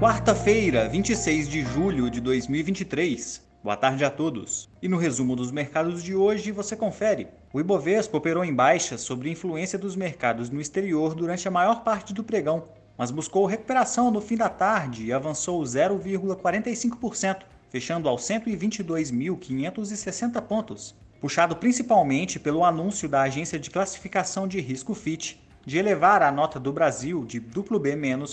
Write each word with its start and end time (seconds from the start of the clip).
Quarta-feira, 0.00 0.88
26 0.88 1.46
de 1.46 1.62
julho 1.62 2.08
de 2.08 2.22
2023. 2.22 3.42
Boa 3.62 3.76
tarde 3.76 4.02
a 4.02 4.08
todos. 4.10 4.66
E 4.80 4.88
no 4.88 4.96
resumo 4.96 5.36
dos 5.36 5.52
mercados 5.52 6.02
de 6.02 6.14
hoje 6.14 6.50
você 6.52 6.74
confere. 6.74 7.28
O 7.52 7.60
Ibovespa 7.60 8.16
operou 8.16 8.42
em 8.42 8.54
baixa 8.54 8.96
sobre 8.96 9.30
influência 9.30 9.78
dos 9.78 9.94
mercados 9.94 10.48
no 10.48 10.58
exterior 10.58 11.14
durante 11.14 11.46
a 11.46 11.50
maior 11.50 11.84
parte 11.84 12.14
do 12.14 12.24
pregão, 12.24 12.64
mas 12.96 13.10
buscou 13.10 13.44
recuperação 13.44 14.10
no 14.10 14.22
fim 14.22 14.38
da 14.38 14.48
tarde 14.48 15.04
e 15.04 15.12
avançou 15.12 15.62
0,45%, 15.62 17.40
fechando 17.68 18.08
aos 18.08 18.22
122.560 18.22 20.40
pontos, 20.40 20.94
puxado 21.20 21.56
principalmente 21.56 22.40
pelo 22.40 22.64
anúncio 22.64 23.06
da 23.06 23.20
agência 23.20 23.58
de 23.58 23.68
classificação 23.68 24.48
de 24.48 24.62
risco 24.62 24.94
Fitch 24.94 25.34
de 25.66 25.76
elevar 25.76 26.22
a 26.22 26.32
nota 26.32 26.58
do 26.58 26.72
Brasil 26.72 27.22
de 27.26 27.38
B- 27.38 27.62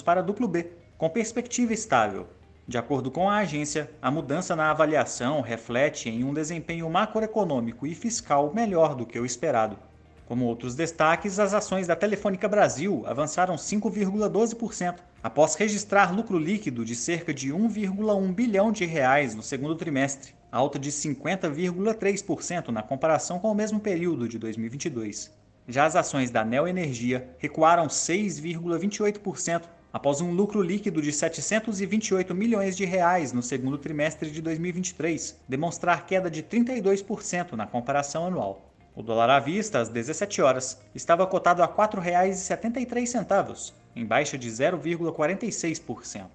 para 0.06 0.24
B, 0.24 0.87
com 0.98 1.10
perspectiva 1.10 1.74
estável. 1.74 2.28
De 2.68 2.78
acordo 2.78 3.12
com 3.12 3.30
a 3.30 3.38
agência, 3.38 3.90
a 4.02 4.10
mudança 4.10 4.56
na 4.56 4.72
avaliação 4.72 5.42
reflete 5.42 6.10
em 6.10 6.24
um 6.24 6.34
desempenho 6.34 6.90
macroeconômico 6.90 7.86
e 7.86 7.94
fiscal 7.94 8.52
melhor 8.54 8.96
do 8.96 9.06
que 9.06 9.20
o 9.20 9.26
esperado. 9.26 9.78
Como 10.26 10.46
outros 10.46 10.76
destaques, 10.76 11.40
as 11.40 11.54
ações 11.54 11.88
da 11.88 11.96
Telefônica 11.96 12.50
Brasil 12.50 13.04
avançaram 13.06 13.56
5,12% 13.56 14.96
após 15.24 15.56
registrar 15.56 16.14
lucro 16.14 16.38
líquido 16.38 16.84
de 16.84 16.96
cerca 16.96 17.34
de 17.34 17.54
1,1 17.54 18.34
bilhão 18.34 18.72
de 18.72 18.84
reais 18.84 19.34
no 19.34 19.44
segundo 19.44 19.76
trimestre, 19.76 20.34
alta 20.52 20.78
de 20.78 20.92
50,3% 20.92 22.70
na 22.70 22.82
comparação 22.82 23.40
com 23.40 23.52
o 23.52 23.56
mesmo 23.56 23.80
período 23.80 24.28
de 24.28 24.38
2022. 24.38 25.32
Já 25.68 25.86
as 25.86 25.96
ações 25.96 26.32
da 26.32 26.44
Neo 26.44 26.68
Energia 26.68 27.30
recuaram 27.38 27.88
6,28% 27.88 29.77
após 29.92 30.22
um 30.22 30.32
lucro 30.32 30.62
líquido 30.62 31.02
de 31.02 31.12
728 31.12 32.36
milhões 32.36 32.76
de 32.76 32.86
reais 32.86 33.34
no 33.34 33.42
segundo 33.42 33.78
trimestre 33.78 34.30
de 34.30 34.42
2023, 34.42 35.40
demonstrar 35.48 36.06
queda 36.06 36.30
de 36.30 36.44
32% 36.44 37.54
na 37.54 37.66
comparação 37.66 38.28
anual. 38.28 38.72
O 38.96 39.04
dólar 39.04 39.30
à 39.30 39.40
vista, 39.40 39.80
às 39.80 39.90
17 39.90 40.42
horas, 40.42 40.82
estava 40.96 41.28
cotado 41.28 41.62
a 41.62 41.68
R$ 41.68 41.74
4,73, 41.74 43.74
em 43.96 44.06
baixa 44.06 44.38
de 44.38 44.50
0,46%. 44.50 46.26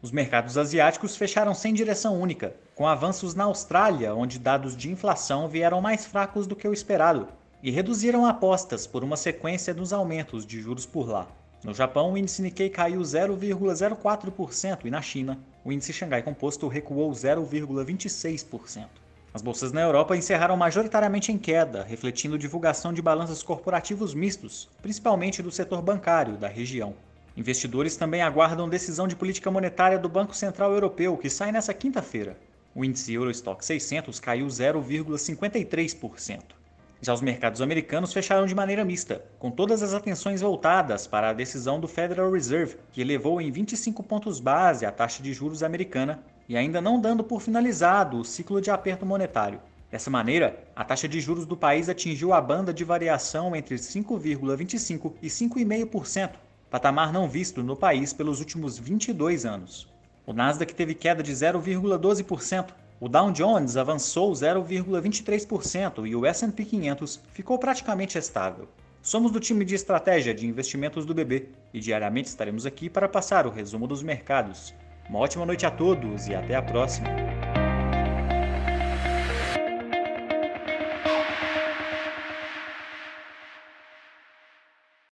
Os 0.00 0.10
mercados 0.10 0.56
asiáticos 0.56 1.16
fecharam 1.16 1.54
sem 1.54 1.74
direção 1.74 2.18
única, 2.18 2.54
com 2.74 2.86
avanços 2.86 3.34
na 3.34 3.44
Austrália, 3.44 4.14
onde 4.14 4.38
dados 4.38 4.76
de 4.76 4.90
inflação 4.90 5.48
vieram 5.48 5.80
mais 5.80 6.06
fracos 6.06 6.46
do 6.46 6.54
que 6.54 6.68
o 6.68 6.72
esperado, 6.72 7.28
e 7.62 7.70
reduziram 7.70 8.24
apostas 8.24 8.86
por 8.86 9.02
uma 9.02 9.16
sequência 9.16 9.74
dos 9.74 9.92
aumentos 9.92 10.46
de 10.46 10.60
juros 10.60 10.86
por 10.86 11.08
lá. 11.08 11.26
No 11.64 11.74
Japão, 11.74 12.12
o 12.12 12.18
índice 12.18 12.40
Nikkei 12.40 12.70
caiu 12.70 13.00
0,04% 13.00 14.84
e 14.84 14.90
na 14.90 15.02
China, 15.02 15.38
o 15.64 15.72
índice 15.72 15.92
Xangai 15.92 16.22
Composto 16.22 16.68
recuou 16.68 17.10
0,26%. 17.10 18.86
As 19.34 19.42
bolsas 19.42 19.72
na 19.72 19.82
Europa 19.82 20.16
encerraram 20.16 20.56
majoritariamente 20.56 21.32
em 21.32 21.38
queda, 21.38 21.82
refletindo 21.82 22.38
divulgação 22.38 22.92
de 22.92 23.02
balanços 23.02 23.42
corporativos 23.42 24.14
mistos, 24.14 24.68
principalmente 24.80 25.42
do 25.42 25.50
setor 25.50 25.82
bancário 25.82 26.36
da 26.36 26.48
região. 26.48 26.94
Investidores 27.36 27.96
também 27.96 28.22
aguardam 28.22 28.68
decisão 28.68 29.06
de 29.06 29.16
política 29.16 29.50
monetária 29.50 29.98
do 29.98 30.08
Banco 30.08 30.34
Central 30.34 30.72
Europeu, 30.72 31.16
que 31.16 31.28
sai 31.28 31.52
nesta 31.52 31.74
quinta-feira. 31.74 32.38
O 32.74 32.84
índice 32.84 33.12
Eurostock 33.12 33.64
600 33.64 34.20
caiu 34.20 34.46
0,53%. 34.46 36.57
Já 37.00 37.14
os 37.14 37.20
mercados 37.20 37.62
americanos 37.62 38.12
fecharam 38.12 38.44
de 38.44 38.54
maneira 38.56 38.84
mista, 38.84 39.24
com 39.38 39.52
todas 39.52 39.84
as 39.84 39.94
atenções 39.94 40.40
voltadas 40.40 41.06
para 41.06 41.30
a 41.30 41.32
decisão 41.32 41.78
do 41.78 41.86
Federal 41.86 42.32
Reserve, 42.32 42.76
que 42.92 43.00
elevou 43.00 43.40
em 43.40 43.52
25 43.52 44.02
pontos 44.02 44.40
base 44.40 44.84
a 44.84 44.90
taxa 44.90 45.22
de 45.22 45.32
juros 45.32 45.62
americana 45.62 46.20
e 46.48 46.56
ainda 46.56 46.80
não 46.80 47.00
dando 47.00 47.22
por 47.22 47.40
finalizado 47.40 48.18
o 48.18 48.24
ciclo 48.24 48.60
de 48.60 48.70
aperto 48.70 49.06
monetário. 49.06 49.60
Dessa 49.92 50.10
maneira, 50.10 50.58
a 50.74 50.84
taxa 50.84 51.08
de 51.08 51.20
juros 51.20 51.46
do 51.46 51.56
país 51.56 51.88
atingiu 51.88 52.32
a 52.32 52.40
banda 52.40 52.74
de 52.74 52.84
variação 52.84 53.54
entre 53.54 53.76
5,25% 53.76 55.12
e 55.22 55.28
5,5%, 55.28 56.32
patamar 56.68 57.12
não 57.12 57.28
visto 57.28 57.62
no 57.62 57.76
país 57.76 58.12
pelos 58.12 58.40
últimos 58.40 58.76
22 58.76 59.46
anos. 59.46 59.88
O 60.26 60.32
Nasdaq 60.32 60.74
teve 60.74 60.94
queda 60.94 61.22
de 61.22 61.32
0,12%, 61.32 62.66
o 63.00 63.08
Dow 63.08 63.30
Jones 63.30 63.76
avançou 63.76 64.32
0,23% 64.32 66.06
e 66.06 66.16
o 66.16 66.26
S&P 66.26 66.64
500 66.64 67.20
ficou 67.32 67.58
praticamente 67.58 68.18
estável. 68.18 68.68
Somos 69.00 69.30
do 69.30 69.38
time 69.38 69.64
de 69.64 69.76
estratégia 69.76 70.34
de 70.34 70.46
investimentos 70.46 71.06
do 71.06 71.14
BB 71.14 71.48
e 71.72 71.78
diariamente 71.78 72.28
estaremos 72.28 72.66
aqui 72.66 72.90
para 72.90 73.08
passar 73.08 73.46
o 73.46 73.50
resumo 73.50 73.86
dos 73.86 74.02
mercados. 74.02 74.74
Uma 75.08 75.20
ótima 75.20 75.46
noite 75.46 75.64
a 75.64 75.70
todos 75.70 76.26
e 76.26 76.34
até 76.34 76.56
a 76.56 76.62
próxima! 76.62 77.08